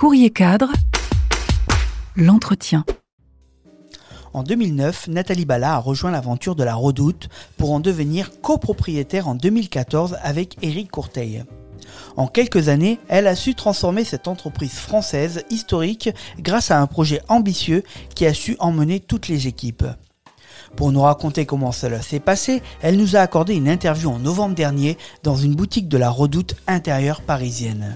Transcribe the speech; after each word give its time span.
Courrier 0.00 0.30
cadre, 0.30 0.72
l'entretien. 2.16 2.86
En 4.32 4.42
2009, 4.42 5.08
Nathalie 5.08 5.44
Bala 5.44 5.74
a 5.74 5.78
rejoint 5.78 6.10
l'aventure 6.10 6.54
de 6.54 6.64
la 6.64 6.74
Redoute 6.74 7.28
pour 7.58 7.72
en 7.72 7.80
devenir 7.80 8.40
copropriétaire 8.40 9.28
en 9.28 9.34
2014 9.34 10.16
avec 10.22 10.56
Éric 10.62 10.90
Courteil. 10.90 11.44
En 12.16 12.28
quelques 12.28 12.70
années, 12.70 12.98
elle 13.08 13.26
a 13.26 13.36
su 13.36 13.54
transformer 13.54 14.04
cette 14.04 14.26
entreprise 14.26 14.72
française 14.72 15.44
historique 15.50 16.08
grâce 16.38 16.70
à 16.70 16.80
un 16.80 16.86
projet 16.86 17.20
ambitieux 17.28 17.82
qui 18.14 18.24
a 18.24 18.32
su 18.32 18.56
emmener 18.58 19.00
toutes 19.00 19.28
les 19.28 19.48
équipes. 19.48 19.84
Pour 20.76 20.92
nous 20.92 21.02
raconter 21.02 21.44
comment 21.44 21.72
cela 21.72 22.00
s'est 22.00 22.20
passé, 22.20 22.62
elle 22.80 22.96
nous 22.96 23.16
a 23.16 23.20
accordé 23.20 23.54
une 23.54 23.68
interview 23.68 24.08
en 24.08 24.18
novembre 24.18 24.54
dernier 24.54 24.96
dans 25.24 25.36
une 25.36 25.54
boutique 25.54 25.88
de 25.88 25.98
la 25.98 26.08
Redoute 26.08 26.56
intérieure 26.66 27.20
parisienne. 27.20 27.94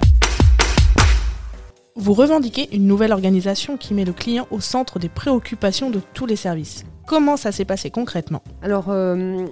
Vous 1.97 2.13
revendiquez 2.13 2.75
une 2.75 2.89
nouvelle 2.89 3.13
organisation 3.13 3.77
qui 3.77 3.95
met 3.95 4.05
le 4.05 4.13
client 4.13 4.49
au 4.51 4.59
centre 4.59 4.99
des 4.99 5.09
préoccupations 5.09 5.91
de 5.91 6.01
tous 6.13 6.27
les 6.27 6.35
services. 6.35 6.85
Comment 7.07 7.37
ça 7.37 7.53
s'est 7.53 7.65
passé 7.65 7.89
concrètement? 7.91 8.43
Alors, 8.63 8.87
euh, 8.89 9.47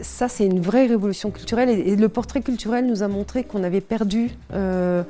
ça, 0.00 0.28
c'est 0.28 0.46
une 0.46 0.60
vraie 0.60 0.86
révolution 0.86 1.32
culturelle. 1.32 1.68
Et, 1.70 1.96
le 1.96 2.08
portrait 2.08 2.40
culturel 2.40 2.86
nous 2.86 3.02
a 3.02 3.08
montré 3.08 3.42
qu'on 3.42 3.64
avait 3.64 3.80
perdu, 3.80 4.30
euh, 4.52 5.02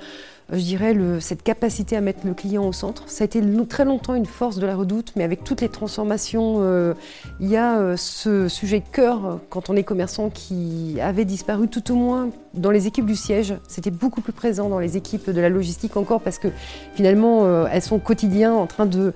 je 0.51 0.61
dirais, 0.61 0.97
cette 1.21 1.43
capacité 1.43 1.97
à 1.97 2.01
mettre 2.01 2.27
le 2.27 2.33
client 2.33 2.67
au 2.67 2.73
centre. 2.73 3.05
Ça 3.07 3.25
a 3.25 3.27
été 3.27 3.43
très 3.69 3.85
longtemps 3.85 4.15
une 4.15 4.27
force 4.27 4.57
de 4.57 4.67
la 4.67 4.77
redoute, 4.77 5.13
mais 5.15 5.25
avec 5.25 5.45
toutes 5.45 5.61
les 5.61 5.69
transformations, 5.69 6.57
euh, 6.61 6.95
il 7.41 7.49
y 7.49 7.57
a 7.57 7.79
euh, 7.79 7.97
ce 7.97 8.49
sujet 8.49 8.81
cœur, 8.81 9.41
quand 9.51 9.69
on 9.69 9.77
est 9.77 9.85
commerçant, 9.85 10.31
qui 10.31 10.99
avait 11.03 11.27
disparu 11.27 11.69
tout 11.69 11.93
au 11.93 11.97
moins 11.97 12.31
dans 12.55 12.71
les 12.71 12.87
équipes 12.87 13.07
du 13.07 13.17
siège. 13.17 13.55
C'était 13.69 13.91
beaucoup 13.91 14.23
plus 14.23 14.33
présent 14.33 14.69
dans 14.69 14.79
les 14.79 14.97
équipes 14.97 15.31
de 15.31 15.41
la 15.41 15.51
logistique 15.51 15.97
encore, 15.97 16.23
parce 16.23 16.39
que 16.39 16.49
finalement, 16.95 17.67
elles 17.67 17.83
sont 17.83 17.99
quotidien 17.99 18.55
en 18.55 18.67
train 18.67 18.87
de 18.87 19.13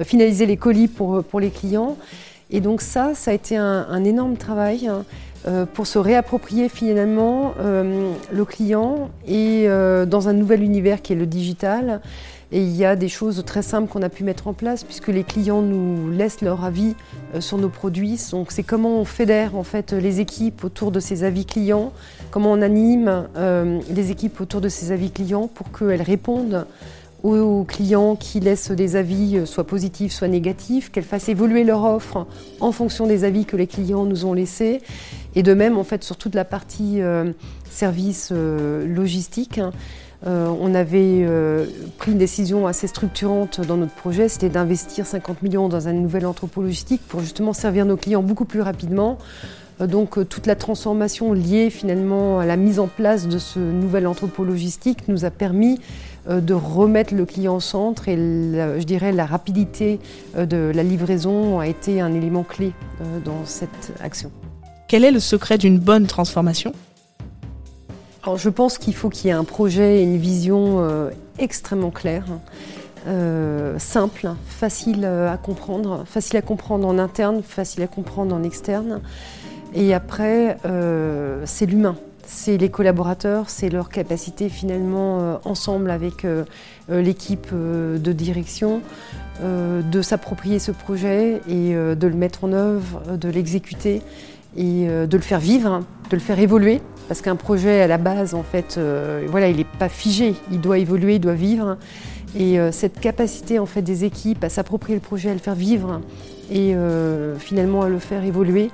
finaliser 0.00 0.46
les 0.46 0.56
colis 0.56 0.88
pour, 0.88 1.40
les 1.40 1.50
clients. 1.50 1.96
Et 2.50 2.60
donc 2.60 2.82
ça, 2.82 3.14
ça 3.14 3.30
a 3.30 3.34
été 3.34 3.56
un, 3.56 4.04
énorme 4.04 4.36
travail 4.36 4.86
hein, 4.86 4.92
euh, 4.98 5.02
pour 5.74 5.86
se 5.86 5.98
réapproprier 5.98 6.68
finalement 6.68 7.54
euh, 7.58 8.12
le 8.32 8.44
client 8.44 9.10
et 9.26 9.64
euh, 9.66 10.06
dans 10.06 10.28
un 10.28 10.32
nouvel 10.32 10.62
univers 10.62 11.02
qui 11.02 11.12
est 11.12 11.16
le 11.16 11.26
digital. 11.26 12.00
Et 12.52 12.60
il 12.60 12.76
y 12.76 12.84
a 12.84 12.96
des 12.96 13.08
choses 13.08 13.42
très 13.46 13.62
simples 13.62 13.90
qu'on 13.90 14.02
a 14.02 14.10
pu 14.10 14.24
mettre 14.24 14.46
en 14.46 14.52
place 14.52 14.84
puisque 14.84 15.08
les 15.08 15.24
clients 15.24 15.62
nous 15.62 16.10
laissent 16.10 16.42
leur 16.42 16.64
avis 16.64 16.94
sur 17.40 17.56
nos 17.56 17.70
produits. 17.70 18.20
Donc 18.30 18.52
c'est 18.52 18.62
comment 18.62 19.00
on 19.00 19.06
fédère 19.06 19.56
en 19.56 19.62
fait 19.62 19.92
les 19.94 20.20
équipes 20.20 20.62
autour 20.62 20.90
de 20.90 21.00
ces 21.00 21.24
avis 21.24 21.46
clients, 21.46 21.94
comment 22.30 22.52
on 22.52 22.60
anime 22.60 23.26
les 23.88 24.10
équipes 24.10 24.38
autour 24.42 24.60
de 24.60 24.68
ces 24.68 24.92
avis 24.92 25.10
clients 25.10 25.48
pour 25.48 25.72
qu'elles 25.72 26.02
répondent 26.02 26.66
aux 27.22 27.64
clients 27.64 28.16
qui 28.16 28.40
laissent 28.40 28.70
des 28.70 28.96
avis 28.96 29.38
euh, 29.38 29.46
soit 29.46 29.64
positifs, 29.64 30.12
soit 30.12 30.28
négatifs, 30.28 30.90
qu'elles 30.90 31.04
fassent 31.04 31.28
évoluer 31.28 31.64
leur 31.64 31.84
offre 31.84 32.26
en 32.60 32.72
fonction 32.72 33.06
des 33.06 33.24
avis 33.24 33.44
que 33.44 33.56
les 33.56 33.66
clients 33.66 34.04
nous 34.04 34.24
ont 34.24 34.32
laissés. 34.32 34.80
Et 35.34 35.42
de 35.42 35.54
même, 35.54 35.78
en 35.78 35.84
fait, 35.84 36.04
sur 36.04 36.16
toute 36.16 36.34
la 36.34 36.44
partie 36.44 37.00
euh, 37.00 37.32
service 37.70 38.30
euh, 38.32 38.86
logistique, 38.86 39.58
hein, 39.58 39.72
on 40.24 40.72
avait 40.76 41.26
pris 41.98 42.12
une 42.12 42.18
décision 42.18 42.68
assez 42.68 42.86
structurante 42.86 43.60
dans 43.60 43.76
notre 43.76 43.94
projet, 43.94 44.28
c'était 44.28 44.50
d'investir 44.50 45.04
50 45.04 45.42
millions 45.42 45.68
dans 45.68 45.88
un 45.88 45.92
nouvel 45.92 46.26
entrepôt 46.26 46.62
logistique 46.62 47.00
pour 47.08 47.18
justement 47.18 47.52
servir 47.52 47.86
nos 47.86 47.96
clients 47.96 48.22
beaucoup 48.22 48.44
plus 48.44 48.60
rapidement. 48.60 49.18
Donc 49.80 50.28
toute 50.28 50.46
la 50.46 50.54
transformation 50.54 51.32
liée 51.32 51.70
finalement 51.70 52.38
à 52.38 52.46
la 52.46 52.56
mise 52.56 52.78
en 52.78 52.86
place 52.86 53.26
de 53.26 53.38
ce 53.38 53.58
nouvel 53.58 54.06
entrepôt 54.06 54.44
logistique 54.44 55.08
nous 55.08 55.24
a 55.24 55.30
permis 55.30 55.80
euh, 56.28 56.40
de 56.40 56.54
remettre 56.54 57.14
le 57.14 57.24
client 57.26 57.56
au 57.56 57.60
centre 57.60 58.08
et 58.08 58.16
je 58.16 58.84
dirais 58.84 59.10
la 59.10 59.26
rapidité 59.26 59.98
euh, 60.36 60.46
de 60.46 60.70
la 60.72 60.84
livraison 60.84 61.58
a 61.58 61.66
été 61.66 62.00
un 62.00 62.14
élément 62.14 62.44
clé 62.44 62.72
euh, 63.00 63.18
dans 63.24 63.44
cette 63.44 63.92
action. 64.00 64.30
Quel 64.92 65.06
est 65.06 65.10
le 65.10 65.20
secret 65.20 65.56
d'une 65.56 65.78
bonne 65.78 66.06
transformation? 66.06 66.74
Je 68.36 68.50
pense 68.50 68.76
qu'il 68.76 68.94
faut 68.94 69.08
qu'il 69.08 69.28
y 69.28 69.30
ait 69.30 69.32
un 69.32 69.42
projet 69.42 70.00
et 70.00 70.02
une 70.02 70.18
vision 70.18 70.86
extrêmement 71.38 71.90
claire. 71.90 72.26
simple, 73.78 74.28
facile 74.46 75.06
à 75.06 75.38
comprendre, 75.38 76.04
facile 76.06 76.36
à 76.36 76.42
comprendre 76.42 76.86
en 76.86 76.98
interne, 76.98 77.42
facile 77.42 77.82
à 77.84 77.86
comprendre 77.86 78.34
en 78.34 78.42
externe. 78.42 79.00
Et 79.72 79.94
après, 79.94 80.58
c'est 81.46 81.64
l'humain 81.64 81.96
c'est 82.32 82.56
les 82.56 82.70
collaborateurs, 82.70 83.50
c'est 83.50 83.68
leur 83.68 83.88
capacité 83.88 84.48
finalement 84.48 85.20
euh, 85.20 85.36
ensemble 85.44 85.90
avec 85.90 86.24
euh, 86.24 86.44
euh, 86.90 87.02
l'équipe 87.02 87.48
de 87.52 88.12
direction 88.12 88.80
de 89.42 90.02
s'approprier 90.02 90.60
ce 90.60 90.70
projet 90.70 91.40
et 91.48 91.74
de 91.74 92.06
le 92.06 92.14
mettre 92.14 92.44
en 92.44 92.52
œuvre, 92.52 93.16
de 93.16 93.28
l'exécuter 93.28 94.00
et 94.56 94.86
de 94.86 95.16
le 95.16 95.22
faire 95.22 95.40
vivre, 95.40 95.80
de 96.10 96.16
le 96.16 96.20
faire 96.20 96.38
évoluer. 96.38 96.80
Parce 97.08 97.20
qu'un 97.20 97.36
projet 97.36 97.82
à 97.82 97.86
la 97.86 97.98
base, 97.98 98.34
en 98.34 98.42
fait, 98.42 98.78
voilà, 99.28 99.48
il 99.48 99.56
n'est 99.56 99.66
pas 99.78 99.88
figé, 99.88 100.34
il 100.50 100.60
doit 100.60 100.78
évoluer, 100.78 101.16
il 101.16 101.20
doit 101.20 101.34
vivre. 101.34 101.76
Et 102.38 102.58
cette 102.70 103.00
capacité 103.00 103.58
en 103.58 103.66
fait 103.66 103.82
des 103.82 104.04
équipes 104.04 104.44
à 104.44 104.48
s'approprier 104.48 104.94
le 104.94 105.02
projet, 105.02 105.30
à 105.30 105.34
le 105.34 105.40
faire 105.40 105.54
vivre 105.54 106.00
et 106.50 106.74
finalement 107.38 107.82
à 107.82 107.88
le 107.88 107.98
faire 107.98 108.24
évoluer, 108.24 108.70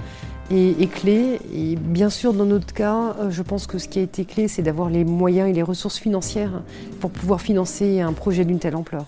est, 0.51 0.91
clé. 0.93 1.41
Et 1.55 1.77
bien 1.77 2.11
sûr, 2.11 2.33
dans 2.33 2.45
notre 2.45 2.73
cas, 2.73 3.17
euh, 3.21 3.31
je 3.31 3.43
pense 3.43 3.67
que 3.67 3.79
ce 3.79 3.89
qui 3.89 3.99
a 3.99 4.03
été 4.03 4.25
clé, 4.25 4.49
c'est 4.49 4.63
d'avoir 4.63 4.89
les 4.89 5.05
moyens 5.05 5.49
et 5.49 5.53
les 5.53 5.63
ressources 5.63 5.99
financières 5.99 6.63
pour 7.01 7.11
pouvoir 7.11 7.41
financer 7.41 8.01
un 8.01 8.13
projet 8.13 8.45
d'une 8.45 8.59
telle 8.59 8.77
ampleur. 8.77 9.05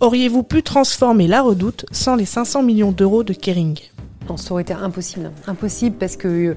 Auriez-vous 0.00 0.42
pu 0.42 0.62
transformer 0.62 1.28
la 1.28 1.42
redoute 1.42 1.86
sans 1.92 2.16
les 2.16 2.24
500 2.24 2.62
millions 2.62 2.92
d'euros 2.92 3.22
de 3.22 3.32
Kering? 3.32 3.78
Non, 4.28 4.36
ça 4.36 4.52
aurait 4.52 4.62
été 4.62 4.72
impossible. 4.72 5.30
Impossible 5.46 5.96
parce 5.98 6.16
que 6.16 6.56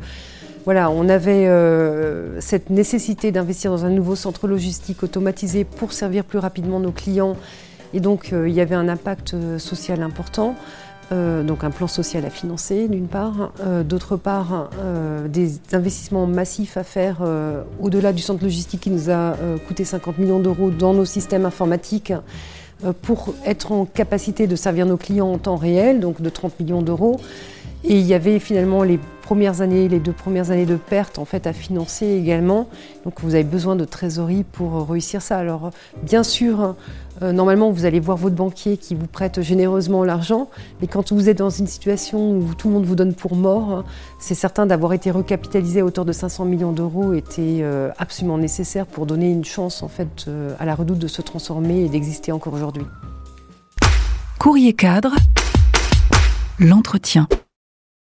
voilà, 0.66 0.90
on 0.90 1.10
avait 1.10 1.48
euh, 1.48 2.42
cette 2.42 2.70
nécessité 2.70 3.32
d'investir 3.32 3.72
dans 3.72 3.86
un 3.86 3.90
nouveau 3.90 4.16
centre 4.16 4.48
logistique 4.48 5.04
automatisé 5.04 5.64
pour 5.64 5.94
servir 5.94 6.24
plus 6.24 6.40
rapidement 6.40 6.80
nos 6.80 6.92
clients. 6.92 7.38
Et 7.94 8.00
donc, 8.00 8.34
euh, 8.34 8.50
il 8.50 8.56
y 8.56 8.62
avait 8.62 8.76
un 8.76 8.90
impact 8.90 9.36
social 9.60 10.02
important. 10.02 10.56
Euh, 11.12 11.44
donc 11.44 11.64
un 11.64 11.70
plan 11.70 11.88
social 11.88 12.26
à 12.26 12.32
financer 12.32 12.88
d'une 12.88 13.08
part, 13.08 13.52
euh, 13.64 13.84
d'autre 13.84 14.18
part 14.18 14.70
euh, 14.80 15.28
des 15.28 15.60
investissements 15.72 16.26
massifs 16.26 16.78
à 16.78 16.84
faire 16.84 17.18
au-delà 17.80 18.12
du 18.12 18.22
centre 18.22 18.44
logistique 18.44 18.82
qui 18.82 18.90
nous 18.90 19.10
a 19.10 19.36
coûté 19.68 19.86
50 19.86 20.18
millions 20.18 20.40
d'euros 20.40 20.70
dans 20.70 20.94
nos 20.94 21.06
systèmes 21.06 21.46
informatiques 21.46 22.14
pour 23.02 23.34
être 23.46 23.72
en 23.72 23.86
capacité 23.86 24.48
de 24.48 24.56
servir 24.56 24.86
nos 24.86 24.98
clients 24.98 25.32
en 25.32 25.38
temps 25.38 25.56
réel, 25.56 26.00
donc 26.00 26.22
de 26.22 26.30
30 26.30 26.60
millions 26.60 26.82
d'euros. 26.82 27.20
Et 27.84 28.00
il 28.00 28.06
y 28.06 28.14
avait 28.14 28.40
finalement 28.40 28.84
les 28.84 29.00
les 29.30 30.00
deux 30.00 30.14
premières 30.14 30.52
années 30.52 30.66
de 30.66 30.76
perte 30.76 31.20
en 31.20 31.26
fait 31.26 31.48
à 31.48 31.54
financer 31.54 32.06
également. 32.06 32.68
Donc 33.04 33.22
vous 33.22 33.36
avez 33.36 33.44
besoin 33.44 33.76
de 33.76 33.86
trésorerie 33.86 34.44
pour 34.44 34.88
réussir 34.90 35.22
ça. 35.22 35.38
Alors 35.38 35.72
bien 36.04 36.24
sûr, 36.24 36.76
euh, 37.22 37.32
normalement 37.32 37.72
vous 37.72 37.86
allez 37.86 38.00
voir 38.00 38.18
votre 38.18 38.36
banquier 38.36 38.78
qui 38.78 38.94
vous 38.94 39.08
prête 39.08 39.42
généreusement 39.42 40.04
l'argent, 40.04 40.50
mais 40.82 40.88
quand 40.88 41.12
vous 41.12 41.30
êtes 41.30 41.38
dans 41.38 41.50
une 41.50 41.68
situation 41.68 42.32
où 42.32 42.54
tout 42.56 42.68
le 42.68 42.76
monde 42.76 42.86
vous 42.86 42.96
donne 42.96 43.14
pour 43.14 43.36
mort, 43.36 43.84
c'est 44.20 44.36
certain 44.36 44.66
d'avoir 44.66 44.94
été 44.94 45.12
recapitalisé 45.12 45.80
à 45.80 45.86
hauteur 45.86 46.06
de 46.06 46.12
500 46.12 46.46
millions 46.46 46.72
d'euros 46.72 47.14
était 47.14 47.60
euh, 47.62 47.90
absolument 47.98 48.38
nécessaire 48.38 48.86
pour 48.86 49.06
donner 49.06 49.32
une 49.32 49.46
chance 49.46 49.82
en 49.82 49.88
fait 49.88 50.26
euh, 50.28 50.54
à 50.60 50.66
la 50.66 50.76
Redoute 50.76 51.00
de 51.00 51.08
se 51.08 51.22
transformer 51.22 51.84
et 51.84 51.90
d'exister 51.90 52.32
encore 52.32 52.54
aujourd'hui. 52.54 52.86
Courrier 54.40 54.74
cadre, 54.74 55.16
l'entretien. 56.60 57.28